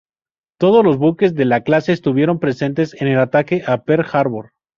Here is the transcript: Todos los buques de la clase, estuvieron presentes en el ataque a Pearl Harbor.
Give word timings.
Todos 0.59 0.83
los 0.83 0.97
buques 0.97 1.35
de 1.35 1.45
la 1.45 1.61
clase, 1.61 1.91
estuvieron 1.91 2.39
presentes 2.39 2.99
en 2.99 3.07
el 3.07 3.19
ataque 3.19 3.61
a 3.67 3.83
Pearl 3.83 4.07
Harbor. 4.11 4.53